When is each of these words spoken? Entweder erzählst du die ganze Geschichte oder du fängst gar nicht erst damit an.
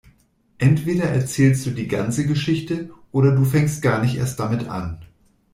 Entweder 0.57 1.03
erzählst 1.03 1.63
du 1.67 1.69
die 1.69 1.87
ganze 1.87 2.25
Geschichte 2.25 2.89
oder 3.11 3.35
du 3.35 3.45
fängst 3.45 3.83
gar 3.83 4.01
nicht 4.01 4.15
erst 4.17 4.39
damit 4.39 4.67
an. 4.67 4.99